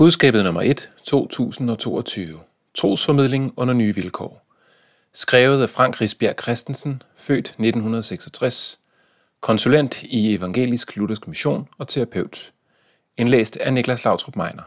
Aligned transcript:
Budskabet 0.00 0.44
nummer 0.44 0.62
1, 0.62 0.90
2022. 1.04 2.40
Trosformidling 2.74 3.52
under 3.56 3.74
nye 3.74 3.94
vilkår. 3.94 4.46
Skrevet 5.12 5.62
af 5.62 5.70
Frank 5.70 6.00
Risbjerg 6.00 6.34
Christensen, 6.42 7.02
født 7.16 7.46
1966. 7.46 8.80
Konsulent 9.40 10.02
i 10.02 10.34
Evangelisk 10.34 10.96
Luthersk 10.96 11.28
Mission 11.28 11.68
og 11.78 11.88
terapeut. 11.88 12.52
Indlæst 13.16 13.56
af 13.56 13.72
Niklas 13.72 14.04
Lautrup 14.04 14.36
Meiner. 14.36 14.62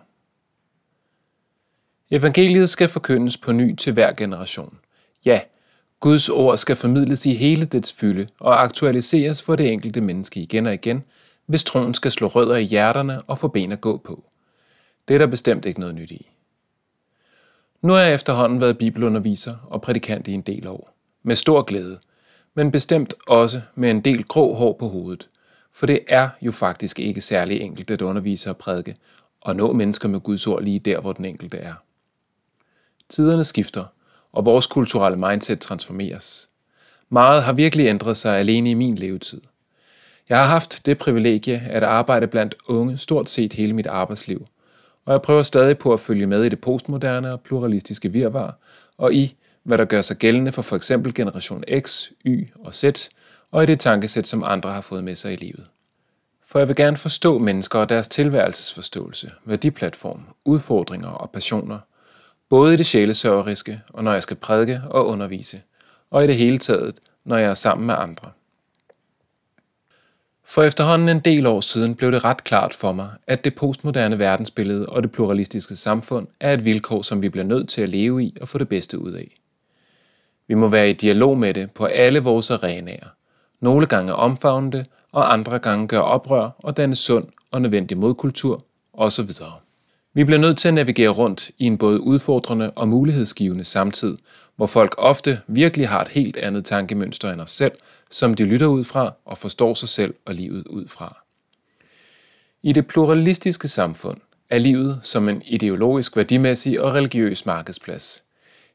Evangeliet 2.12 2.70
skal 2.70 2.88
forkyndes 2.88 3.38
på 3.38 3.52
ny 3.52 3.76
til 3.76 3.94
hver 3.94 4.14
generation. 4.14 4.80
Ja, 5.26 5.40
Guds 6.00 6.30
ord 6.30 6.58
skal 6.58 6.76
formidles 6.76 7.26
i 7.26 7.34
hele 7.34 7.66
dets 7.66 7.94
fylde 7.94 8.28
og 8.40 8.64
aktualiseres 8.64 9.42
for 9.42 9.56
det 9.56 9.72
enkelte 9.72 10.02
menneske 10.02 10.40
igen 10.40 10.66
og 10.66 10.74
igen, 10.74 11.04
hvis 11.46 11.64
troen 11.64 11.94
skal 11.94 12.12
slå 12.12 12.28
rødder 12.28 12.56
i 12.56 12.64
hjerterne 12.64 13.22
og 13.22 13.40
få 13.40 13.48
ben 13.48 13.72
at 13.72 13.82
gå 13.82 13.98
på. 13.98 14.24
Det 15.08 15.14
er 15.14 15.18
der 15.18 15.28
bestemt 15.28 15.66
ikke 15.66 15.80
noget 15.80 15.96
nyt 15.96 16.12
i. 16.12 16.30
Nu 17.82 17.94
har 17.94 18.00
jeg 18.00 18.14
efterhånden 18.14 18.62
været 18.62 18.78
bibelunderviser 18.78 19.56
og 19.64 19.82
prædikant 19.82 20.28
i 20.28 20.34
en 20.34 20.42
del 20.42 20.68
år. 20.68 20.94
Med 21.24 21.36
stor 21.36 21.62
glæde, 21.62 22.00
men 22.54 22.72
bestemt 22.72 23.14
også 23.28 23.62
med 23.76 23.92
en 23.92 24.02
del 24.02 24.24
grå 24.24 24.54
hår 24.54 24.74
på 24.74 24.88
hovedet. 24.88 25.30
For 25.72 25.86
det 25.86 26.00
er 26.08 26.30
jo 26.42 26.52
faktisk 26.52 27.00
ikke 27.00 27.22
særlig 27.22 27.62
enkelt 27.62 27.92
at 27.92 28.02
undervise 28.02 28.50
og 28.50 28.58
prædike, 28.58 28.96
og 29.42 29.56
nå 29.56 29.74
mennesker 29.74 30.10
med 30.10 30.20
Guds 30.20 30.48
ord 30.48 30.64
lige 30.64 30.80
der, 30.80 31.00
hvor 31.00 31.14
den 31.14 31.26
enkelte 31.26 31.58
er. 31.58 31.74
Tiderne 33.10 33.44
skifter, 33.44 33.86
og 34.32 34.46
vores 34.46 34.68
kulturelle 34.68 35.18
mindset 35.18 35.60
transformeres. 35.60 36.50
Meget 37.10 37.44
har 37.44 37.54
virkelig 37.54 37.88
ændret 37.88 38.18
sig 38.18 38.38
alene 38.38 38.72
i 38.72 38.74
min 38.74 38.96
levetid. 38.96 39.42
Jeg 40.30 40.38
har 40.38 40.48
haft 40.48 40.86
det 40.86 40.98
privilegie 40.98 41.60
at 41.60 41.84
arbejde 41.84 42.28
blandt 42.28 42.56
unge 42.68 42.98
stort 42.98 43.30
set 43.30 43.54
hele 43.54 43.74
mit 43.74 43.88
arbejdsliv, 43.88 44.48
og 45.06 45.14
jeg 45.14 45.22
prøver 45.22 45.42
stadig 45.42 45.78
på 45.78 45.94
at 45.94 46.00
følge 46.00 46.28
med 46.28 46.44
i 46.44 46.50
det 46.50 46.62
postmoderne 46.62 47.34
og 47.34 47.42
pluralistiske 47.42 48.12
virvar, 48.12 48.58
og 48.98 49.14
i, 49.14 49.36
hvad 49.64 49.78
der 49.78 49.86
gør 49.86 50.02
sig 50.02 50.18
gældende 50.18 50.52
for 50.52 50.62
f.eks. 50.62 50.92
generation 51.16 51.64
X, 51.80 52.08
Y 52.26 52.48
og 52.60 52.74
Z, 52.74 52.84
og 53.52 53.64
i 53.64 53.66
det 53.66 53.80
tankesæt, 53.80 54.28
som 54.28 54.44
andre 54.44 54.72
har 54.72 54.82
fået 54.82 55.04
med 55.04 55.16
sig 55.16 55.34
i 55.34 55.36
livet. 55.36 55.66
For 56.46 56.60
jeg 56.60 56.68
vil 56.68 56.76
gerne 56.76 56.98
forstå 56.98 57.38
mennesker 57.38 57.80
og 57.80 57.90
deres 57.90 58.08
tilværelsesforståelse, 58.08 59.32
værdiplatform, 59.46 60.26
udfordringer 60.46 61.10
og 61.10 61.30
passioner, 61.32 61.80
både 62.50 62.74
i 62.74 62.78
det 62.78 62.86
sjælesørgeriske 62.86 63.82
og 63.90 64.04
når 64.04 64.14
jeg 64.14 64.24
skal 64.24 64.38
prædike 64.38 64.82
og 64.90 65.08
undervise, 65.08 65.62
og 66.12 66.24
i 66.24 66.28
det 66.28 66.36
hele 66.36 66.58
taget, 66.58 67.00
når 67.26 67.38
jeg 67.38 67.50
er 67.50 67.54
sammen 67.54 67.88
med 67.88 67.96
andre. 67.98 68.32
For 70.46 70.64
efterhånden 70.64 71.10
en 71.10 71.20
del 71.20 71.46
år 71.46 71.62
siden 71.62 71.96
blev 71.96 72.12
det 72.12 72.24
ret 72.24 72.44
klart 72.44 72.74
for 72.74 72.92
mig, 72.92 73.10
at 73.28 73.44
det 73.44 73.56
postmoderne 73.56 74.20
verdensbillede 74.20 74.90
og 74.90 75.04
det 75.04 75.12
pluralistiske 75.12 75.76
samfund 75.76 76.28
er 76.40 76.54
et 76.54 76.66
vilkår, 76.66 77.02
som 77.02 77.22
vi 77.22 77.30
bliver 77.30 77.46
nødt 77.46 77.70
til 77.70 77.82
at 77.82 77.90
leve 77.90 78.24
i 78.24 78.38
og 78.42 78.48
få 78.48 78.58
det 78.58 78.70
bedste 78.70 79.00
ud 79.00 79.12
af. 79.12 79.40
Vi 80.48 80.54
må 80.54 80.68
være 80.68 80.90
i 80.90 80.94
dialog 80.94 81.38
med 81.38 81.54
det 81.54 81.72
på 81.72 81.86
alle 81.86 82.20
vores 82.20 82.52
arenaer. 82.52 83.08
Nogle 83.60 83.86
gange 83.86 84.16
omfavne 84.16 84.72
det, 84.72 84.86
og 85.12 85.34
andre 85.34 85.60
gange 85.60 85.88
gøre 85.88 86.04
oprør 86.04 86.50
og 86.58 86.78
danne 86.78 86.96
sund 86.96 87.28
og 87.52 87.62
nødvendig 87.62 87.98
modkultur 87.98 88.64
osv. 88.94 89.30
Vi 90.14 90.24
bliver 90.24 90.40
nødt 90.40 90.58
til 90.58 90.68
at 90.68 90.74
navigere 90.74 91.10
rundt 91.10 91.52
i 91.58 91.66
en 91.66 91.78
både 91.78 92.02
udfordrende 92.02 92.72
og 92.72 92.88
mulighedsgivende 92.88 93.64
samtid, 93.64 94.18
hvor 94.56 94.66
folk 94.66 94.96
ofte 94.98 95.42
virkelig 95.48 95.90
har 95.90 96.02
et 96.02 96.08
helt 96.08 96.38
andet 96.38 96.66
tankemønster 96.66 97.32
end 97.32 97.42
os 97.42 97.52
selv, 97.52 97.72
som 98.12 98.34
de 98.34 98.46
lytter 98.46 98.68
ud 98.68 98.84
fra 98.84 99.14
og 99.26 99.38
forstår 99.38 99.74
sig 99.74 99.90
selv 99.90 100.16
og 100.26 100.36
livet 100.36 100.68
ud 100.68 100.88
fra. 100.88 101.24
I 102.64 102.74
det 102.74 102.88
pluralistiske 102.88 103.68
samfund 103.68 104.18
er 104.50 104.58
livet 104.58 105.00
som 105.04 105.30
en 105.30 105.42
ideologisk, 105.46 106.18
værdimæssig 106.18 106.82
og 106.82 106.94
religiøs 106.94 107.46
markedsplads. 107.46 108.24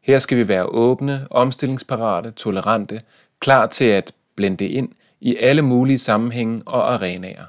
Her 0.03 0.19
skal 0.19 0.39
vi 0.39 0.49
være 0.49 0.67
åbne, 0.67 1.27
omstillingsparate, 1.31 2.31
tolerante, 2.31 3.03
klar 3.41 3.67
til 3.67 3.85
at 3.85 4.13
blende 4.35 4.69
ind 4.69 4.89
i 5.21 5.37
alle 5.37 5.63
mulige 5.63 5.99
sammenhænge 5.99 6.63
og 6.67 6.95
arenaer. 6.95 7.45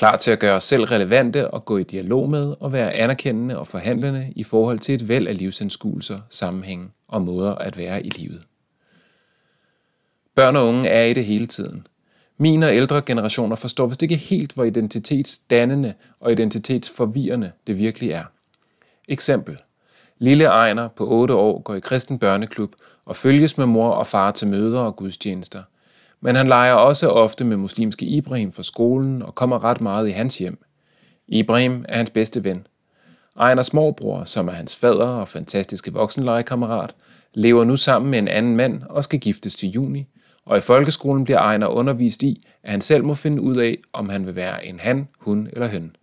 Klar 0.00 0.16
til 0.16 0.30
at 0.30 0.38
gøre 0.38 0.56
os 0.56 0.64
selv 0.64 0.84
relevante 0.84 1.50
og 1.50 1.64
gå 1.64 1.78
i 1.78 1.82
dialog 1.82 2.30
med 2.30 2.54
og 2.60 2.72
være 2.72 2.92
anerkendende 2.92 3.58
og 3.58 3.66
forhandlende 3.66 4.32
i 4.36 4.42
forhold 4.42 4.78
til 4.78 4.94
et 4.94 5.08
væld 5.08 5.28
af 5.28 5.38
livsanskuelser, 5.38 6.20
sammenhænge 6.30 6.88
og 7.08 7.22
måder 7.22 7.54
at 7.54 7.76
være 7.76 8.06
i 8.06 8.08
livet. 8.08 8.42
Børn 10.34 10.56
og 10.56 10.68
unge 10.68 10.88
er 10.88 11.04
i 11.04 11.12
det 11.12 11.24
hele 11.24 11.46
tiden. 11.46 11.86
Mine 12.38 12.66
og 12.66 12.76
ældre 12.76 13.02
generationer 13.02 13.56
forstår 13.56 13.86
vist 13.86 14.02
ikke 14.02 14.16
helt, 14.16 14.52
hvor 14.52 14.64
identitetsdannende 14.64 15.94
og 16.20 16.32
identitetsforvirrende 16.32 17.52
det 17.66 17.78
virkelig 17.78 18.10
er. 18.10 18.24
Eksempel. 19.08 19.58
Lille 20.18 20.44
Ejner 20.44 20.88
på 20.88 21.08
8 21.08 21.34
år 21.34 21.62
går 21.62 21.74
i 21.74 21.80
kristen 21.80 22.18
børneklub 22.18 22.74
og 23.04 23.16
følges 23.16 23.58
med 23.58 23.66
mor 23.66 23.90
og 23.90 24.06
far 24.06 24.30
til 24.30 24.48
møder 24.48 24.80
og 24.80 24.96
gudstjenester. 24.96 25.62
Men 26.20 26.36
han 26.36 26.48
leger 26.48 26.72
også 26.72 27.08
ofte 27.08 27.44
med 27.44 27.56
muslimske 27.56 28.06
Ibrahim 28.06 28.52
fra 28.52 28.62
skolen 28.62 29.22
og 29.22 29.34
kommer 29.34 29.64
ret 29.64 29.80
meget 29.80 30.08
i 30.08 30.12
hans 30.12 30.38
hjem. 30.38 30.64
Ibrahim 31.28 31.84
er 31.88 31.96
hans 31.96 32.10
bedste 32.10 32.44
ven. 32.44 32.66
Ejners 33.40 33.72
morbror, 33.72 34.24
som 34.24 34.48
er 34.48 34.52
hans 34.52 34.76
fader 34.76 35.06
og 35.06 35.28
fantastiske 35.28 35.92
voksenlegekammerat, 35.92 36.94
lever 37.34 37.64
nu 37.64 37.76
sammen 37.76 38.10
med 38.10 38.18
en 38.18 38.28
anden 38.28 38.56
mand 38.56 38.82
og 38.82 39.04
skal 39.04 39.20
giftes 39.20 39.56
til 39.56 39.68
juni– 39.68 40.06
og 40.50 40.58
i 40.58 40.60
folkeskolen 40.60 41.24
bliver 41.24 41.38
Ejner 41.38 41.66
undervist 41.66 42.22
i, 42.22 42.46
at 42.62 42.70
han 42.70 42.80
selv 42.80 43.04
må 43.04 43.14
finde 43.14 43.42
ud 43.42 43.56
af, 43.56 43.78
om 43.92 44.08
han 44.08 44.26
vil 44.26 44.36
være 44.36 44.66
en 44.66 44.80
han, 44.80 45.08
hun 45.18 45.48
eller 45.52 45.68
høn. 45.68 45.96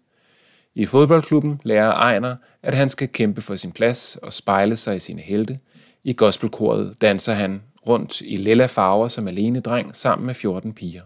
I 0.76 0.86
fodboldklubben 0.86 1.62
lærer 1.64 1.92
Ejner, 1.92 2.36
at 2.64 2.74
han 2.74 2.90
skal 2.90 3.08
kæmpe 3.08 3.42
for 3.42 3.56
sin 3.56 3.72
plads 3.72 4.18
og 4.24 4.34
spejle 4.34 4.76
sig 4.76 4.96
i 4.96 5.00
sine 5.00 5.22
helte. 5.22 5.60
I 6.04 6.14
gospelkoret 6.14 7.02
danser 7.02 7.34
han 7.34 7.62
rundt 7.88 8.22
i 8.22 8.38
lilla 8.38 8.66
farver 8.66 9.08
som 9.08 9.28
alene 9.28 9.60
dreng 9.60 9.96
sammen 9.96 10.26
med 10.26 10.36
14 10.36 10.74
piger. 10.74 11.02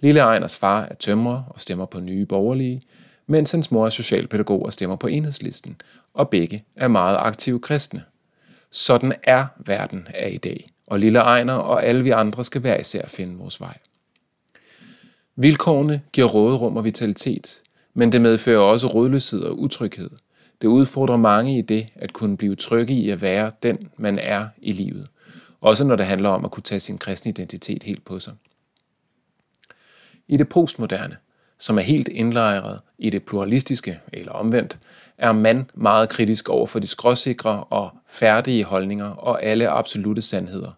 Lille 0.00 0.20
Ejners 0.20 0.56
far 0.56 0.82
er 0.82 0.94
tømrer 0.94 1.42
og 1.48 1.60
stemmer 1.60 1.86
på 1.86 2.00
nye 2.00 2.26
borgerlige, 2.26 2.82
mens 3.26 3.50
hans 3.50 3.70
mor 3.70 3.86
er 3.86 3.90
socialpædagog 3.90 4.64
og 4.64 4.72
stemmer 4.72 4.96
på 4.96 5.06
enhedslisten, 5.06 5.80
og 6.14 6.28
begge 6.28 6.64
er 6.76 6.88
meget 6.88 7.16
aktive 7.20 7.60
kristne. 7.60 8.02
Sådan 8.70 9.12
er 9.22 9.46
verden 9.56 10.08
af 10.14 10.30
i 10.32 10.36
dag 10.36 10.70
og 10.86 10.98
lille 10.98 11.18
Ejner 11.18 11.54
og 11.54 11.84
alle 11.84 12.02
vi 12.02 12.10
andre 12.10 12.44
skal 12.44 12.60
hver 12.60 12.76
især 12.76 13.06
finde 13.06 13.38
vores 13.38 13.60
vej. 13.60 13.78
Vilkårene 15.36 16.02
giver 16.12 16.26
råderum 16.26 16.76
og 16.76 16.84
vitalitet, 16.84 17.62
men 17.94 18.12
det 18.12 18.20
medfører 18.20 18.60
også 18.60 18.86
rådløshed 18.86 19.40
og 19.40 19.58
utryghed. 19.58 20.10
Det 20.62 20.68
udfordrer 20.68 21.16
mange 21.16 21.58
i 21.58 21.62
det 21.62 21.86
at 21.94 22.12
kunne 22.12 22.36
blive 22.36 22.56
trygge 22.56 22.94
i 22.94 23.10
at 23.10 23.22
være 23.22 23.50
den, 23.62 23.88
man 23.96 24.18
er 24.18 24.48
i 24.58 24.72
livet. 24.72 25.08
Også 25.60 25.84
når 25.84 25.96
det 25.96 26.06
handler 26.06 26.28
om 26.28 26.44
at 26.44 26.50
kunne 26.50 26.62
tage 26.62 26.80
sin 26.80 26.98
kristne 26.98 27.30
identitet 27.30 27.82
helt 27.82 28.04
på 28.04 28.18
sig. 28.18 28.34
I 30.28 30.36
det 30.36 30.48
postmoderne, 30.48 31.16
som 31.58 31.78
er 31.78 31.82
helt 31.82 32.08
indlejret 32.08 32.80
i 32.98 33.10
det 33.10 33.22
pluralistiske 33.22 34.00
eller 34.12 34.32
omvendt, 34.32 34.78
er 35.18 35.32
man 35.32 35.70
meget 35.74 36.08
kritisk 36.08 36.48
over 36.48 36.66
for 36.66 36.78
de 36.78 36.86
skråsikre 36.86 37.64
og 37.64 37.90
færdige 38.06 38.64
holdninger 38.64 39.06
og 39.06 39.42
alle 39.42 39.68
absolute 39.68 40.22
sandheder. 40.22 40.72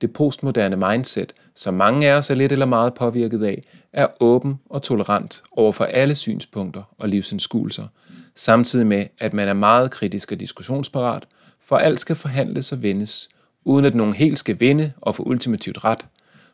Det 0.00 0.12
postmoderne 0.12 0.76
mindset, 0.76 1.32
som 1.54 1.74
mange 1.74 2.10
af 2.10 2.12
os 2.12 2.30
er 2.30 2.34
lidt 2.34 2.52
eller 2.52 2.66
meget 2.66 2.94
påvirket 2.94 3.44
af, 3.44 3.62
er 3.92 4.06
åben 4.20 4.60
og 4.70 4.82
tolerant 4.82 5.42
over 5.52 5.72
for 5.72 5.84
alle 5.84 6.14
synspunkter 6.14 6.82
og 6.98 7.08
livsindskuelser, 7.08 7.86
samtidig 8.34 8.86
med, 8.86 9.06
at 9.18 9.34
man 9.34 9.48
er 9.48 9.52
meget 9.52 9.90
kritisk 9.90 10.32
og 10.32 10.40
diskussionsparat, 10.40 11.26
for 11.60 11.76
alt 11.76 12.00
skal 12.00 12.16
forhandles 12.16 12.72
og 12.72 12.82
vendes, 12.82 13.28
uden 13.70 13.84
at 13.84 13.94
nogen 13.94 14.14
helt 14.14 14.38
skal 14.38 14.60
vinde 14.60 14.92
og 15.00 15.14
få 15.14 15.22
ultimativt 15.22 15.84
ret, 15.84 16.06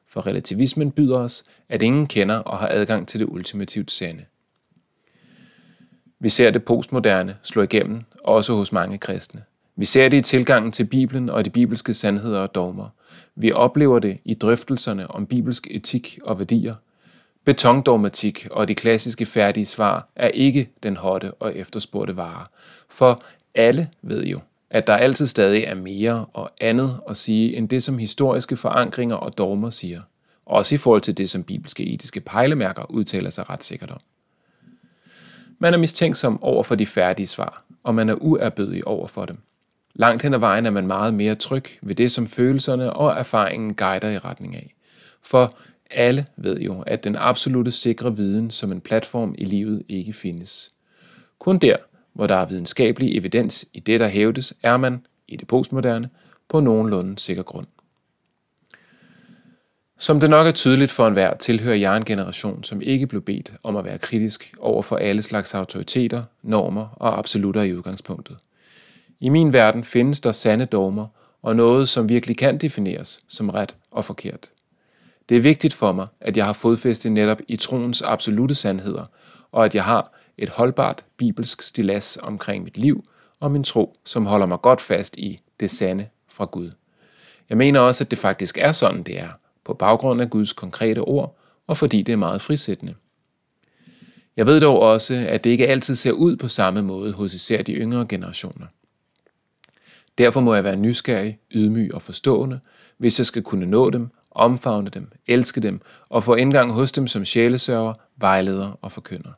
for 0.09 0.27
relativismen 0.27 0.91
byder 0.91 1.19
os, 1.19 1.44
at 1.69 1.82
ingen 1.82 2.06
kender 2.06 2.37
og 2.37 2.59
har 2.59 2.69
adgang 2.69 3.09
til 3.09 3.21
det 3.21 3.27
ultimativt 3.27 3.91
sande. 3.91 4.25
Vi 6.21 6.28
ser 6.28 6.50
det 6.50 6.65
postmoderne 6.65 7.37
slå 7.43 7.62
igennem, 7.62 8.03
også 8.24 8.54
hos 8.54 8.72
mange 8.72 8.98
kristne. 8.98 9.42
Vi 9.77 9.84
ser 9.84 10.09
det 10.09 10.16
i 10.16 10.21
tilgangen 10.21 10.72
til 10.72 10.84
Bibelen 10.84 11.30
og 11.30 11.45
de 11.45 11.51
bibelske 11.51 11.95
sandheder 11.95 12.41
og 12.41 12.54
dogmer. 12.54 12.89
Vi 13.34 13.53
oplever 13.53 13.98
det 13.98 14.19
i 14.24 14.34
drøftelserne 14.34 15.10
om 15.10 15.27
bibelsk 15.27 15.66
etik 15.71 16.19
og 16.22 16.39
værdier. 16.39 16.74
Betondogmatik 17.45 18.47
og 18.51 18.69
de 18.69 18.74
klassiske 18.74 19.27
færdige 19.27 19.66
svar 19.66 20.09
er 20.16 20.28
ikke 20.28 20.71
den 20.83 20.97
hotte 20.97 21.33
og 21.33 21.57
efterspurgte 21.57 22.16
vare. 22.16 22.47
For 22.89 23.22
alle 23.54 23.89
ved 24.03 24.24
jo, 24.24 24.41
at 24.71 24.86
der 24.86 24.97
altid 24.97 25.27
stadig 25.27 25.65
er 25.65 25.74
mere 25.74 26.27
og 26.33 26.51
andet 26.60 27.01
at 27.09 27.16
sige, 27.16 27.57
end 27.57 27.68
det 27.68 27.83
som 27.83 27.98
historiske 27.98 28.57
forankringer 28.57 29.16
og 29.16 29.39
dogmer 29.39 29.71
siger. 29.71 30.01
Også 30.47 30.74
i 30.74 30.78
forhold 30.78 31.01
til 31.01 31.18
det, 31.18 31.30
som 31.30 31.45
bibelske 31.45 31.86
etiske 31.86 32.21
pejlemærker 32.21 32.91
udtaler 32.91 33.30
sig 33.30 33.51
ret 33.51 33.65
sikkert 33.65 33.91
om. 33.91 34.01
Man 35.59 35.74
er 35.74 35.78
mistænksom 35.78 36.42
over 36.42 36.63
for 36.63 36.74
de 36.74 36.86
færdige 36.86 37.27
svar, 37.27 37.65
og 37.83 37.95
man 37.95 38.09
er 38.09 38.15
uerbødig 38.15 38.86
over 38.86 39.07
for 39.07 39.24
dem. 39.24 39.39
Langt 39.95 40.22
hen 40.22 40.34
ad 40.34 40.39
vejen 40.39 40.66
er 40.66 40.71
man 40.71 40.86
meget 40.86 41.15
mere 41.15 41.34
tryg 41.34 41.65
ved 41.83 41.95
det, 41.95 42.12
som 42.12 42.27
følelserne 42.27 42.92
og 42.92 43.19
erfaringen 43.19 43.74
guider 43.74 44.10
i 44.10 44.19
retning 44.19 44.57
af. 44.57 44.74
For 45.22 45.59
alle 45.91 46.27
ved 46.36 46.60
jo, 46.60 46.80
at 46.80 47.04
den 47.04 47.16
absolute 47.16 47.71
sikre 47.71 48.16
viden 48.16 48.51
som 48.51 48.72
en 48.72 48.80
platform 48.80 49.34
i 49.39 49.45
livet 49.45 49.83
ikke 49.89 50.12
findes. 50.12 50.72
Kun 51.39 51.59
der, 51.59 51.77
hvor 52.16 52.27
der 52.27 52.34
er 52.34 52.47
videnskabelig 52.47 53.16
evidens 53.16 53.66
i 53.72 53.80
det, 53.80 54.01
der 54.01 54.09
hævdes, 54.09 54.54
er 54.63 54.77
man, 54.77 55.07
i 55.28 55.36
det 55.36 55.48
postmoderne, 55.48 56.09
på 56.48 56.60
nogenlunde 56.60 57.18
sikker 57.18 57.42
grund. 57.42 57.66
Som 59.98 60.21
det 60.21 60.30
nok 60.30 60.47
er 60.47 60.53
tydeligt 60.53 60.91
for 60.91 61.07
enhver, 61.07 61.36
tilhører 61.36 61.77
jeg 61.77 61.97
en 61.97 62.04
generation, 62.04 62.65
som 62.65 62.83
ikke 62.83 63.07
blev 63.07 63.22
bedt 63.22 63.53
om 63.63 63.77
at 63.77 63.84
være 63.84 63.98
kritisk 63.98 64.54
over 64.59 64.83
for 64.83 64.97
alle 64.97 65.22
slags 65.22 65.54
autoriteter, 65.54 66.22
normer 66.42 66.89
og 66.97 67.18
absolutter 67.18 67.63
i 67.63 67.74
udgangspunktet. 67.74 68.36
I 69.21 69.28
min 69.28 69.53
verden 69.53 69.84
findes 69.84 70.21
der 70.21 70.33
sande 70.33 70.66
dogmer 70.66 71.07
og 71.42 71.57
noget, 71.57 71.89
som 71.89 72.09
virkelig 72.09 72.36
kan 72.36 72.59
defineres 72.59 73.21
som 73.28 73.51
ret 73.51 73.77
og 73.91 74.04
forkert. 74.04 74.51
Det 75.28 75.36
er 75.36 75.41
vigtigt 75.41 75.74
for 75.74 75.92
mig, 75.92 76.07
at 76.21 76.36
jeg 76.36 76.45
har 76.45 76.53
fodfæste 76.53 77.10
netop 77.10 77.41
i 77.48 77.57
troens 77.57 78.03
absolute 78.03 78.54
sandheder, 78.54 79.04
og 79.53 79.65
at 79.65 79.74
jeg 79.74 79.84
har 79.84 80.16
et 80.38 80.48
holdbart 80.48 81.04
bibelsk 81.16 81.62
stilas 81.62 82.18
omkring 82.22 82.65
mit 82.65 82.78
liv 82.78 83.09
og 83.41 83.50
min 83.50 83.65
tro, 83.65 83.97
som 84.04 84.27
holder 84.27 84.47
mig 84.47 84.60
godt 84.60 84.80
fast 84.80 85.16
i 85.16 85.41
det 85.60 85.71
sande 85.71 86.09
fra 86.28 86.44
Gud. 86.44 86.71
Jeg 87.48 87.59
mener 87.59 87.80
også, 87.80 88.04
at 88.04 88.10
det 88.10 88.18
faktisk 88.18 88.59
er 88.60 88.72
sådan, 88.72 89.03
det 89.03 89.21
er, 89.21 89.28
på 89.65 89.74
baggrund 89.74 90.21
af 90.21 90.30
Guds 90.30 90.53
konkrete 90.53 90.98
ord, 90.98 91.38
og 91.66 91.77
fordi 91.77 92.03
det 92.03 92.12
er 92.12 92.16
meget 92.16 92.42
frisættende. 92.42 92.94
Jeg 94.36 94.47
ved 94.47 94.60
dog 94.60 94.78
også, 94.80 95.15
at 95.28 95.44
det 95.44 95.50
ikke 95.50 95.66
altid 95.66 95.97
ser 95.97 96.12
ud 96.12 96.36
på 96.36 96.48
samme 96.48 96.83
måde 96.83 97.12
hos 97.12 97.34
især 97.34 97.62
de 97.62 97.72
yngre 97.72 98.06
generationer. 98.09 98.66
Derfor 100.18 100.41
må 100.41 100.54
jeg 100.54 100.65
være 100.65 100.77
nysgerrig, 100.77 101.38
ydmyg 101.54 101.94
og 101.94 102.03
forstående, 102.03 102.60
hvis 102.98 103.18
jeg 103.18 103.27
skal 103.27 103.42
kunne 103.42 103.66
nå 103.66 103.91
dem, 103.91 104.09
omfavne 104.30 104.91
dem, 104.91 105.12
elske 105.27 105.60
dem 105.60 105.80
og 106.09 106.24
få 106.24 106.34
indgang 106.34 106.72
hos 106.72 106.92
dem 106.92 107.06
som 107.06 107.24
sjælesørger, 107.24 107.94
vejleder 108.16 108.78
og 108.83 108.92
forkynder. 108.92 109.33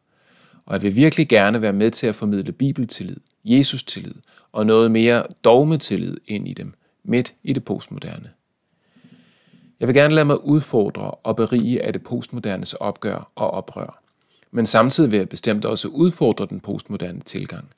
Og 0.69 0.75
jeg 0.75 0.82
vil 0.82 0.97
virkelig 0.97 1.29
gerne 1.29 1.62
være 1.62 1.73
med 1.73 1.91
til 1.91 2.06
at 2.06 2.15
formidle 2.15 2.53
bibeltillid, 2.53 3.17
Jesus-tillid 3.44 4.15
og 4.53 4.67
noget 4.67 4.91
mere 4.91 5.25
dogmetillid 5.44 6.17
ind 6.26 6.49
i 6.49 6.53
dem, 6.53 6.75
midt 7.05 7.35
i 7.43 7.53
det 7.53 7.65
postmoderne. 7.65 8.31
Jeg 9.81 9.88
vil 9.88 9.94
gerne 9.94 10.15
lade 10.15 10.25
mig 10.25 10.44
udfordre 10.44 11.11
og 11.11 11.37
berige 11.37 11.82
af 11.82 11.93
det 11.93 12.03
postmodernes 12.03 12.75
opgør 12.75 13.31
og 13.35 13.50
oprør. 13.50 14.03
Men 14.50 14.67
samtidig 14.67 15.11
vil 15.11 15.17
jeg 15.17 15.29
bestemt 15.29 15.65
også 15.65 15.88
udfordre 15.88 16.47
den 16.47 16.61
postmoderne 16.61 17.20
tilgang. 17.20 17.70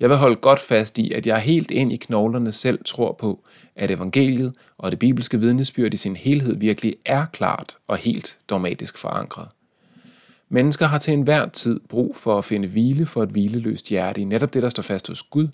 Jeg 0.00 0.08
vil 0.08 0.16
holde 0.16 0.36
godt 0.36 0.60
fast 0.60 0.98
i, 0.98 1.12
at 1.12 1.26
jeg 1.26 1.40
helt 1.40 1.70
ind 1.70 1.92
i 1.92 1.96
knoglerne 1.96 2.52
selv 2.52 2.78
tror 2.84 3.12
på, 3.12 3.44
at 3.76 3.90
evangeliet 3.90 4.52
og 4.78 4.90
det 4.90 4.98
bibelske 4.98 5.40
vidnesbyrd 5.40 5.94
i 5.94 5.96
sin 5.96 6.16
helhed 6.16 6.56
virkelig 6.56 6.96
er 7.04 7.26
klart 7.32 7.76
og 7.88 7.96
helt 7.96 8.38
dogmatisk 8.48 8.98
forankret. 8.98 9.48
Mennesker 10.52 10.86
har 10.86 10.98
til 10.98 11.14
enhver 11.14 11.48
tid 11.48 11.80
brug 11.88 12.16
for 12.16 12.38
at 12.38 12.44
finde 12.44 12.68
hvile 12.68 13.06
for 13.06 13.22
et 13.22 13.28
hvileløst 13.28 13.88
hjerte 13.88 14.20
i 14.20 14.24
netop 14.24 14.54
det, 14.54 14.62
der 14.62 14.68
står 14.68 14.82
fast 14.82 15.08
hos 15.08 15.22
Gud, 15.22 15.48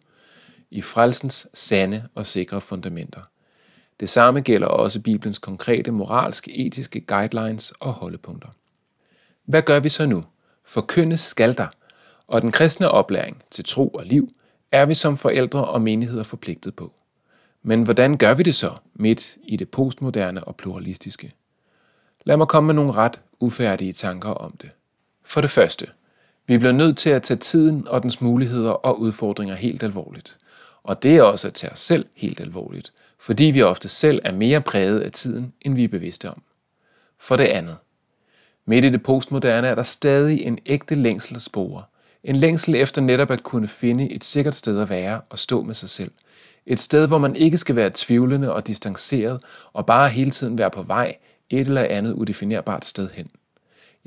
i 0.70 0.82
frelsens 0.82 1.48
sande 1.54 2.08
og 2.14 2.26
sikre 2.26 2.60
fundamenter. 2.60 3.20
Det 4.00 4.08
samme 4.08 4.40
gælder 4.40 4.66
også 4.66 5.00
Bibelens 5.00 5.38
konkrete 5.38 5.90
moralske, 5.90 6.66
etiske 6.66 7.00
guidelines 7.00 7.72
og 7.81 7.93
holdepunkter. 7.93 8.48
Hvad 9.44 9.62
gør 9.62 9.81
vi 9.81 9.88
så 9.88 10.06
nu? 10.06 10.25
Forkyndes 10.64 11.20
skal 11.20 11.56
der, 11.56 11.69
og 12.26 12.42
den 12.42 12.52
kristne 12.52 12.88
oplæring 12.88 13.42
til 13.50 13.64
tro 13.64 13.88
og 13.88 14.06
liv 14.06 14.32
er 14.72 14.87
vi 14.87 14.94
som 14.94 15.16
forældre 15.16 15.64
og 15.64 15.82
menigheder 15.82 16.25
forpligtet 16.25 16.75
på. 16.75 16.92
Men 17.62 17.82
hvordan 17.82 18.16
gør 18.16 18.34
vi 18.34 18.42
det 18.42 18.54
så 18.54 18.72
midt 18.94 19.37
i 19.42 19.56
det 19.56 19.69
postmoderne 19.69 20.44
og 20.44 20.56
pluralistiske? 20.56 21.32
Lad 22.25 22.37
mig 22.37 22.49
komme 22.49 22.66
med 22.66 22.75
nogle 22.75 22.92
ret 22.92 23.20
ufærdige 23.40 23.92
tanker 23.92 24.31
om 24.31 24.56
det. 24.56 24.70
For 25.26 25.40
det 25.40 25.50
første, 25.50 25.87
vi 26.46 26.58
bliver 26.58 26.73
nødt 26.73 26.99
til 26.99 27.11
at 27.11 27.23
tage 27.23 27.38
tiden 27.38 27.88
og 27.88 28.02
dens 28.02 28.20
muligheder 28.20 28.70
og 28.70 29.00
udfordringer 29.00 29.55
helt 29.55 29.82
alvorligt. 29.82 30.37
Og 30.82 31.02
det 31.02 31.17
er 31.17 31.23
også 31.23 31.49
at 31.49 31.55
tage 31.55 31.73
os 31.73 31.78
selv 31.78 32.06
helt 32.14 32.40
alvorligt, 32.40 32.93
fordi 33.19 33.44
vi 33.44 33.62
ofte 33.62 33.88
selv 33.88 34.20
er 34.25 34.32
mere 34.32 34.61
præget 34.61 35.00
af 35.00 35.12
tiden, 35.12 35.52
end 35.61 35.75
vi 35.75 35.84
er 35.84 35.88
bevidste 35.88 36.31
om. 36.31 36.43
For 37.19 37.37
det 37.37 37.44
andet, 37.44 37.76
midt 38.67 38.84
i 38.84 38.88
det 38.88 39.02
postmoderne 39.02 39.69
er 39.69 39.75
der 39.75 39.82
stadig 39.82 40.43
en 40.43 40.58
ægte 40.67 40.94
længsel 40.94 41.37
at 41.37 41.43
spore. 41.43 41.82
En 42.25 42.37
længsel 42.37 42.75
efter 42.75 43.02
netop 43.02 43.31
at 43.31 43.43
kunne 43.43 43.69
finde 43.69 44.11
et 44.11 44.25
sikkert 44.25 44.55
sted 44.55 44.81
at 44.81 44.90
være 44.90 45.20
og 45.31 45.38
stå 45.38 45.62
med 45.62 45.75
sig 45.75 45.88
selv. 45.88 46.11
Et 46.67 46.81
sted, 46.81 47.06
hvor 47.06 47.19
man 47.19 47.37
ikke 47.37 47.58
skal 47.58 47.76
være 47.76 47.90
tvivlende 47.94 48.52
og 48.52 48.67
distanceret 48.67 49.43
og 49.73 49.87
bare 49.87 50.08
hele 50.08 50.31
tiden 50.31 50.58
være 50.58 50.70
på 50.70 50.82
vej 50.82 51.17
et 51.50 51.61
eller 51.61 51.82
andet 51.82 52.12
udefinerbart 52.12 52.84
sted 52.84 53.11
hen. 53.11 53.31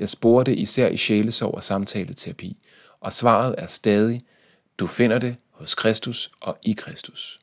Jeg 0.00 0.08
spurgte 0.08 0.56
især 0.56 0.88
i 0.88 0.96
sjælesorg 0.96 1.54
og 1.54 1.64
samtaleterapi, 1.64 2.56
og 3.00 3.12
svaret 3.12 3.54
er 3.58 3.66
stadig, 3.66 4.20
du 4.78 4.86
finder 4.86 5.18
det 5.18 5.36
hos 5.50 5.74
Kristus 5.74 6.30
og 6.40 6.58
i 6.62 6.72
Kristus. 6.72 7.40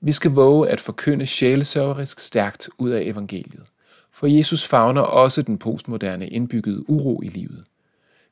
Vi 0.00 0.12
skal 0.12 0.30
våge 0.30 0.68
at 0.68 0.80
forkynde 0.80 1.26
sjælesørgerisk 1.26 2.20
stærkt 2.20 2.68
ud 2.78 2.90
af 2.90 3.02
evangeliet, 3.02 3.64
for 4.12 4.26
Jesus 4.26 4.64
favner 4.66 5.00
også 5.02 5.42
den 5.42 5.58
postmoderne 5.58 6.28
indbyggede 6.28 6.90
uro 6.90 7.22
i 7.22 7.28
livet. 7.28 7.64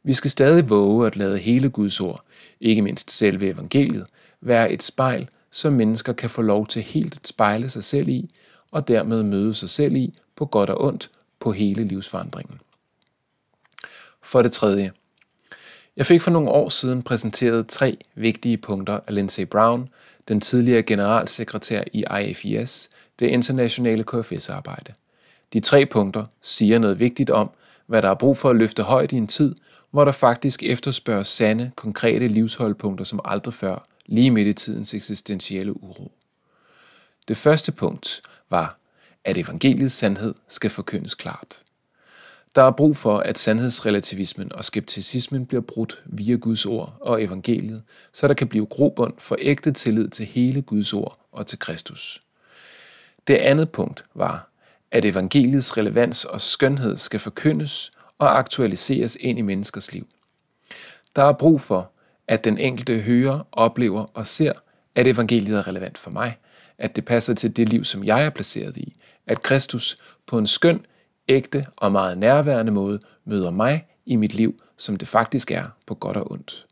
Vi 0.02 0.14
skal 0.14 0.30
stadig 0.30 0.70
våge 0.70 1.06
at 1.06 1.16
lade 1.16 1.38
hele 1.38 1.70
Guds 1.70 2.00
ord, 2.00 2.24
ikke 2.60 2.82
mindst 2.82 3.10
selve 3.10 3.48
evangeliet, 3.48 4.06
være 4.40 4.72
et 4.72 4.82
spejl, 4.82 5.28
som 5.50 5.72
mennesker 5.72 6.12
kan 6.12 6.30
få 6.30 6.42
lov 6.42 6.66
til 6.66 6.82
helt 6.82 7.16
at 7.16 7.26
spejle 7.26 7.70
sig 7.70 7.84
selv 7.84 8.08
i, 8.08 8.30
og 8.70 8.88
dermed 8.88 9.22
møde 9.22 9.54
sig 9.54 9.70
selv 9.70 9.96
i 9.96 10.18
på 10.36 10.46
godt 10.46 10.70
og 10.70 10.84
ondt 10.84 11.10
på 11.40 11.52
hele 11.52 11.84
livsforandringen. 11.84 12.60
For 14.22 14.42
det 14.42 14.52
tredje. 14.52 14.92
Jeg 15.96 16.06
fik 16.06 16.22
for 16.22 16.30
nogle 16.30 16.50
år 16.50 16.68
siden 16.68 17.02
præsenteret 17.02 17.68
tre 17.68 17.98
vigtige 18.14 18.56
punkter 18.56 19.00
af 19.06 19.14
Lindsay 19.14 19.44
Brown, 19.44 19.88
den 20.28 20.40
tidligere 20.40 20.82
generalsekretær 20.82 21.82
i 21.92 22.04
IFES, 22.22 22.90
det 23.18 23.26
internationale 23.26 24.04
KFS-arbejde. 24.04 24.92
De 25.52 25.60
tre 25.60 25.86
punkter 25.86 26.24
siger 26.42 26.78
noget 26.78 26.98
vigtigt 26.98 27.30
om, 27.30 27.50
hvad 27.86 28.02
der 28.02 28.08
er 28.10 28.14
brug 28.14 28.38
for 28.38 28.50
at 28.50 28.56
løfte 28.56 28.82
højt 28.82 29.12
i 29.12 29.16
en 29.16 29.26
tid, 29.26 29.54
hvor 29.90 30.04
der 30.04 30.12
faktisk 30.12 30.62
efterspørges 30.62 31.28
sande, 31.28 31.70
konkrete 31.76 32.28
livsholdpunkter 32.28 33.04
som 33.04 33.20
aldrig 33.24 33.54
før, 33.54 33.86
lige 34.06 34.30
midt 34.30 34.48
i 34.48 34.52
tidens 34.52 34.94
eksistentielle 34.94 35.82
uro. 35.82 36.12
Det 37.28 37.36
første 37.36 37.72
punkt 37.72 38.22
var, 38.50 38.78
at 39.24 39.38
evangeliets 39.38 39.94
sandhed 39.94 40.34
skal 40.48 40.70
forkyndes 40.70 41.14
klart. 41.14 41.62
Der 42.54 42.62
er 42.62 42.70
brug 42.70 42.96
for, 42.96 43.18
at 43.18 43.38
sandhedsrelativismen 43.38 44.52
og 44.52 44.64
skepticismen 44.64 45.46
bliver 45.46 45.60
brudt 45.60 46.02
via 46.04 46.34
Guds 46.34 46.66
ord 46.66 46.96
og 47.00 47.22
evangeliet, 47.22 47.82
så 48.12 48.28
der 48.28 48.34
kan 48.34 48.48
blive 48.48 48.66
grobund 48.66 49.14
for 49.18 49.36
ægte 49.38 49.72
tillid 49.72 50.08
til 50.08 50.26
hele 50.26 50.62
Guds 50.62 50.92
ord 50.92 51.18
og 51.32 51.46
til 51.46 51.58
Kristus. 51.58 52.22
Det 53.26 53.34
andet 53.34 53.70
punkt 53.70 54.04
var, 54.14 54.48
at 54.90 55.04
evangeliets 55.04 55.76
relevans 55.76 56.24
og 56.24 56.40
skønhed 56.40 56.96
skal 56.96 57.20
forkyndes 57.20 57.92
og 58.18 58.38
aktualiseres 58.38 59.16
ind 59.20 59.38
i 59.38 59.42
menneskers 59.42 59.92
liv. 59.92 60.06
Der 61.16 61.22
er 61.22 61.32
brug 61.32 61.60
for, 61.60 61.90
at 62.28 62.44
den 62.44 62.58
enkelte 62.58 63.00
hører, 63.00 63.46
oplever 63.52 64.06
og 64.14 64.26
ser, 64.26 64.52
at 64.94 65.06
evangeliet 65.06 65.58
er 65.58 65.66
relevant 65.66 65.98
for 65.98 66.10
mig, 66.10 66.38
at 66.78 66.96
det 66.96 67.04
passer 67.04 67.34
til 67.34 67.56
det 67.56 67.68
liv, 67.68 67.84
som 67.84 68.04
jeg 68.04 68.24
er 68.24 68.30
placeret 68.30 68.76
i, 68.76 68.96
at 69.26 69.42
Kristus 69.42 69.98
på 70.26 70.38
en 70.38 70.46
skøn, 70.46 70.86
ægte 71.28 71.66
og 71.76 71.92
meget 71.92 72.18
nærværende 72.18 72.72
måde 72.72 73.00
møder 73.24 73.50
mig 73.50 73.86
i 74.06 74.16
mit 74.16 74.34
liv, 74.34 74.62
som 74.76 74.96
det 74.96 75.08
faktisk 75.08 75.50
er 75.50 75.64
på 75.86 75.94
godt 75.94 76.16
og 76.16 76.32
ondt. 76.32 76.66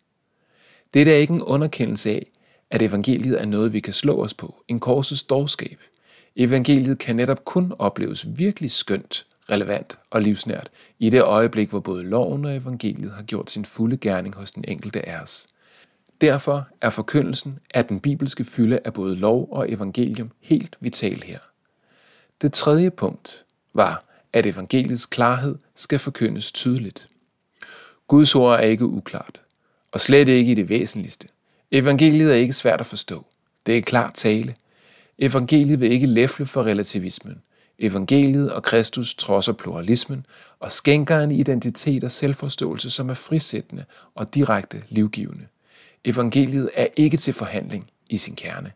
Det 0.95 1.09
er 1.09 1.17
ikke 1.17 1.35
en 1.35 1.43
underkendelse 1.43 2.11
af, 2.11 2.27
at 2.71 2.83
evangeliet 2.83 3.41
er 3.41 3.47
noget, 3.47 3.73
vi 3.73 3.81
kan 3.81 3.93
slå 3.93 4.23
os 4.23 4.35
på, 4.35 4.65
en 4.69 4.81
korsets 4.81 5.23
dårskab. 5.23 5.79
Evangeliet 6.37 6.99
kan 6.99 7.17
netop 7.17 7.45
kun 7.45 7.73
opleves 7.79 8.27
virkelig 8.39 8.71
skønt, 8.71 9.27
relevant 9.51 9.99
og 10.11 10.23
livsnært 10.23 10.71
i 10.99 11.11
det 11.11 11.23
øjeblik, 11.23 11.71
hvor 11.71 11.81
både 11.81 12.05
loven 12.05 12.45
og 12.45 12.57
evangeliet 12.57 13.13
har 13.13 13.23
gjort 13.23 13.51
sin 13.51 13.65
fulde 13.65 13.97
gerning 13.97 14.35
hos 14.35 14.53
den 14.53 14.65
enkelte 14.69 15.09
af 15.09 15.23
os. 15.23 15.47
Derfor 16.21 16.69
er 16.81 16.91
forkyndelsen 16.91 17.59
af 17.75 17.85
den 17.85 18.01
bibelske 18.01 18.45
fylde 18.45 18.81
af 18.85 18.93
både 18.93 19.17
lov 19.17 19.49
og 19.51 19.73
evangelium 19.73 20.31
helt 20.41 20.77
vital 20.81 21.23
her. 21.23 21.39
Det 22.43 22.53
tredje 22.53 22.91
punkt 22.91 23.45
var, 23.75 24.05
at 24.33 24.47
evangeliets 24.47 25.07
klarhed 25.07 25.57
skal 25.77 25.99
forkyndes 25.99 26.53
tydeligt. 26.53 27.09
Guds 28.09 28.35
ord 28.35 28.59
er 28.59 28.65
ikke 28.65 28.87
uklart, 28.87 29.41
og 29.93 30.01
slet 30.01 30.29
ikke 30.29 30.53
i 30.53 30.55
det 30.55 30.69
væsentligste. 30.69 31.29
Evangeliet 31.71 32.31
er 32.31 32.37
ikke 32.37 32.53
svært 32.53 32.81
at 32.81 32.87
forstå. 32.87 33.27
Det 33.67 33.79
er 33.79 33.83
klart 33.83 34.15
tale. 34.15 34.55
Evangeliet 35.19 35.81
vil 35.81 35.93
ikke 35.93 36.07
læfle 36.07 36.47
for 36.47 36.63
relativismen. 36.63 37.43
Evangeliet 37.79 38.53
og 38.53 38.63
Kristus 38.63 39.15
trodser 39.15 39.53
pluralismen 39.53 40.27
og 40.59 40.73
skænker 40.73 41.19
en 41.19 41.33
identitet 41.33 42.05
og 42.05 42.13
selvforståelse, 42.13 42.91
som 42.91 43.11
er 43.11 43.15
frisættende 43.15 43.85
og 44.15 44.35
direkte 44.35 44.83
livgivende. 44.89 45.47
Evangeliet 46.05 46.71
er 46.75 46.87
ikke 46.97 47.17
til 47.17 47.35
forhandling 47.35 47.91
i 48.09 48.17
sin 48.17 48.37
kerne. 48.37 48.73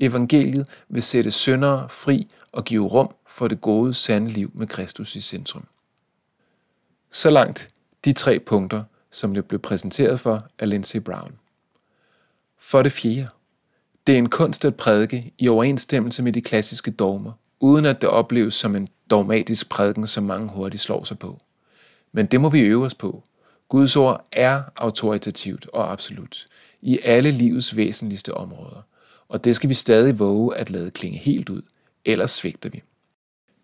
Evangeliet 0.00 0.66
vil 0.88 1.02
sætte 1.02 1.30
syndere 1.30 1.88
fri 1.88 2.28
og 2.52 2.64
give 2.64 2.86
rum 2.86 3.14
for 3.26 3.48
det 3.48 3.60
gode, 3.60 3.94
sande 3.94 4.30
liv 4.30 4.50
med 4.54 4.66
Kristus 4.66 5.16
i 5.16 5.20
centrum. 5.20 5.64
Så 7.10 7.30
langt 7.30 7.68
de 8.04 8.12
tre 8.12 8.38
punkter, 8.38 8.82
som 9.10 9.34
det 9.34 9.44
blev 9.44 9.60
præsenteret 9.60 10.20
for 10.20 10.44
af 10.58 10.68
Lindsay 10.68 10.98
Brown. 10.98 11.38
For 12.58 12.82
det 12.82 12.92
fjerde. 12.92 13.28
Det 14.06 14.14
er 14.14 14.18
en 14.18 14.28
kunst 14.28 14.64
at 14.64 14.76
prædike 14.76 15.32
i 15.38 15.48
overensstemmelse 15.48 16.22
med 16.22 16.32
de 16.32 16.40
klassiske 16.40 16.90
dogmer, 16.90 17.32
uden 17.60 17.84
at 17.84 18.00
det 18.00 18.08
opleves 18.08 18.54
som 18.54 18.76
en 18.76 18.88
dogmatisk 19.10 19.68
prædiken, 19.68 20.06
som 20.06 20.24
mange 20.24 20.48
hurtigt 20.48 20.82
slår 20.82 21.04
sig 21.04 21.18
på. 21.18 21.40
Men 22.12 22.26
det 22.26 22.40
må 22.40 22.48
vi 22.48 22.60
øve 22.60 22.84
os 22.84 22.94
på. 22.94 23.22
Guds 23.68 23.96
ord 23.96 24.26
er 24.32 24.62
autoritativt 24.76 25.68
og 25.72 25.92
absolut 25.92 26.48
i 26.82 26.98
alle 27.04 27.30
livets 27.30 27.76
væsentligste 27.76 28.34
områder, 28.34 28.82
og 29.28 29.44
det 29.44 29.56
skal 29.56 29.68
vi 29.68 29.74
stadig 29.74 30.18
våge 30.18 30.56
at 30.56 30.70
lade 30.70 30.90
klinge 30.90 31.18
helt 31.18 31.48
ud, 31.48 31.62
ellers 32.04 32.30
svigter 32.30 32.70
vi. 32.70 32.82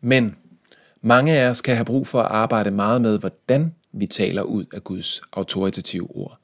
Men 0.00 0.36
mange 1.00 1.38
af 1.38 1.50
os 1.50 1.60
kan 1.60 1.74
have 1.74 1.84
brug 1.84 2.06
for 2.06 2.20
at 2.20 2.30
arbejde 2.30 2.70
meget 2.70 3.02
med, 3.02 3.18
hvordan 3.18 3.74
vi 3.92 4.06
taler 4.06 4.42
ud 4.42 4.64
af 4.72 4.84
Guds 4.84 5.22
autoritative 5.32 6.16
ord. 6.16 6.38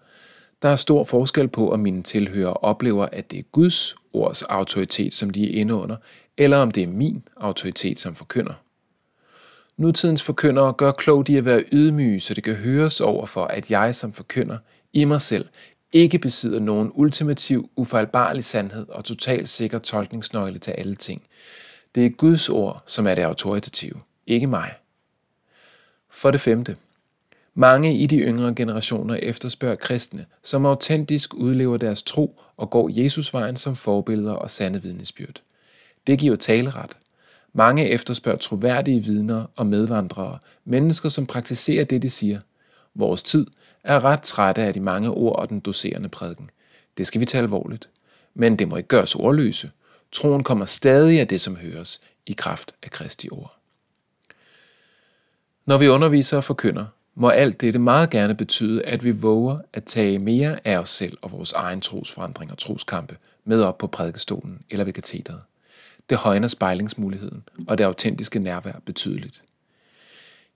Der 0.63 0.69
er 0.69 0.77
stor 0.77 1.05
forskel 1.05 1.49
på, 1.49 1.73
om 1.73 1.81
mine 1.81 2.03
tilhører 2.03 2.53
oplever, 2.53 3.07
at 3.13 3.31
det 3.31 3.39
er 3.39 3.43
Guds 3.43 3.97
ords 4.13 4.43
autoritet, 4.43 5.15
som 5.15 5.31
de 5.31 5.45
er 5.45 5.61
inde 5.61 5.75
under, 5.75 5.97
eller 6.37 6.57
om 6.57 6.71
det 6.71 6.83
er 6.83 6.87
min 6.87 7.23
autoritet 7.37 7.99
som 7.99 8.15
forkynder. 8.15 8.55
Nutidens 9.77 10.23
forkyndere 10.23 10.73
gør 10.73 10.93
klogt 10.93 11.29
i 11.29 11.37
at 11.37 11.45
være 11.45 11.65
ydmyge, 11.73 12.21
så 12.21 12.35
det 12.35 12.45
kan 12.45 12.55
høres 12.55 13.01
over 13.01 13.27
for, 13.27 13.45
at 13.45 13.71
jeg 13.71 13.95
som 13.95 14.13
forkynder 14.13 14.59
i 14.93 15.05
mig 15.05 15.21
selv 15.21 15.47
ikke 15.93 16.19
besidder 16.19 16.61
nogen 16.61 16.91
ultimativ, 16.95 17.71
ufejlbarlig 17.77 18.45
sandhed 18.45 18.89
og 18.89 19.05
totalt 19.05 19.49
sikker 19.49 19.79
tolkningsnøgle 19.79 20.59
til 20.59 20.71
alle 20.71 20.95
ting. 20.95 21.23
Det 21.95 22.07
er 22.07 22.11
Guds 22.11 22.49
ord, 22.49 22.83
som 22.87 23.07
er 23.07 23.15
det 23.15 23.23
autoritative, 23.23 24.01
ikke 24.27 24.47
mig. 24.47 24.75
For 26.11 26.31
det 26.31 26.41
femte. 26.41 26.77
Mange 27.55 27.99
i 27.99 28.07
de 28.07 28.19
yngre 28.19 28.55
generationer 28.55 29.15
efterspørger 29.15 29.77
kristne, 29.77 30.27
som 30.43 30.67
autentisk 30.67 31.35
udlever 31.35 31.77
deres 31.77 32.03
tro 32.03 32.41
og 32.57 32.71
går 32.71 32.89
Jesusvejen 32.89 33.57
som 33.57 33.77
forbilleder 33.77 34.33
og 34.33 34.51
sande 34.51 34.83
vidnesbyrd. 34.83 35.43
Det 36.07 36.19
giver 36.19 36.37
taleret. 36.37 36.97
Mange 37.53 37.89
efterspørger 37.89 38.39
troværdige 38.39 39.05
vidner 39.05 39.47
og 39.57 39.67
medvandrere, 39.67 40.39
mennesker, 40.65 41.09
som 41.09 41.27
praktiserer 41.27 41.85
det, 41.85 42.03
de 42.03 42.11
siger. 42.11 42.41
Vores 42.95 43.23
tid 43.23 43.47
er 43.89 44.05
ret 44.05 44.23
trætte 44.23 44.63
af 44.63 44.75
de 44.75 44.81
mange 44.81 45.11
ord 45.11 45.39
og 45.39 45.49
den 45.49 45.61
doserende 45.61 46.09
prædiken. 46.09 46.51
Det 46.99 47.07
skal 47.07 47.21
vi 47.21 47.25
tage 47.25 47.43
alvorligt. 47.43 47.89
Men 48.35 48.59
det 48.59 48.69
må 48.69 48.77
ikke 48.77 48.89
gøres 48.89 49.15
ordløse. 49.15 49.71
Troen 50.13 50.45
kommer 50.45 50.65
stadig 50.65 51.21
af 51.21 51.29
det, 51.29 51.41
som 51.41 51.57
høres, 51.57 52.01
i 52.27 52.33
kraft 52.33 52.75
af 52.83 52.91
Kristi 52.91 53.29
ord. 53.31 53.57
Når 55.67 55.79
vi 55.79 55.89
underviser 55.89 56.37
og 56.37 56.45
forkynder, 56.45 56.87
må 57.15 57.29
alt 57.29 57.61
dette 57.61 57.79
meget 57.79 58.11
gerne 58.11 58.35
betyde, 58.35 58.85
at 58.85 59.05
vi 59.05 59.11
våger 59.11 59.59
at 59.73 59.85
tage 59.85 60.19
mere 60.19 60.59
af 60.65 60.79
os 60.79 60.91
selv 60.91 61.19
og 61.23 61.33
vores 61.33 61.53
egen 61.53 61.81
trosforandring 61.81 62.51
og 62.51 62.59
troskampe 62.59 63.17
med 63.45 63.63
op 63.63 63.79
på 63.79 63.87
prædikestolen 63.87 64.63
eller 64.71 64.85
ved 64.85 64.93
katedret. 64.93 65.41
Det 66.11 66.19
højner 66.19 66.49
spejlingsmuligheden 66.49 67.45
og 67.69 67.79
det 67.79 67.85
autentiske 67.85 68.39
nærvær 68.39 68.73
betydeligt. 68.85 69.43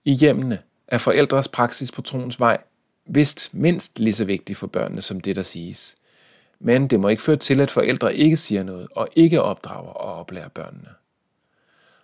I 0.05 0.13
hjemmene 0.13 0.59
er 0.89 0.99
forældres 0.99 1.49
praksis 1.49 1.93
på 1.93 2.03
troens 2.03 2.41
vej 2.41 2.59
vist 3.07 3.55
mindst 3.55 3.99
lige 3.99 4.13
så 4.13 4.25
vigtigt 4.25 4.59
for 4.59 4.67
børnene 4.67 5.03
som 5.03 5.21
det, 5.21 5.37
der 5.37 5.43
siges. 5.43 5.97
Men 6.61 6.89
det 6.89 7.01
må 7.01 7.09
ikke 7.09 7.23
føre 7.23 7.37
til, 7.37 7.61
at 7.61 7.71
forældre 7.71 8.17
ikke 8.17 8.37
siger 8.37 8.63
noget 8.63 8.89
og 8.95 9.09
ikke 9.17 9.43
opdrager 9.43 9.91
og 9.91 10.15
oplærer 10.15 10.49
børnene. 10.49 10.89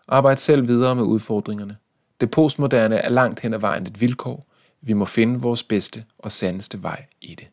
Arbejd 0.09 0.37
selv 0.37 0.69
videre 0.69 0.95
med 0.95 1.05
udfordringerne. 1.05 1.77
Det 2.21 2.31
postmoderne 2.31 2.97
er 2.97 3.09
langt 3.09 3.41
hen 3.41 3.55
ad 3.55 3.59
vejen 3.59 3.87
et 3.87 4.01
vilkår. 4.01 4.47
Vi 4.81 4.93
må 4.93 5.05
finde 5.05 5.41
vores 5.41 5.63
bedste 5.63 6.05
og 6.19 6.33
sandeste 6.33 6.83
vej 6.83 7.05
i 7.21 7.35
det. 7.35 7.47